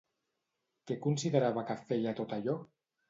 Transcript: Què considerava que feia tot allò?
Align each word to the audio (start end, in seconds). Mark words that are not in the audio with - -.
Què 0.91 0.97
considerava 1.03 1.65
que 1.69 1.77
feia 1.91 2.15
tot 2.21 2.35
allò? 2.39 2.57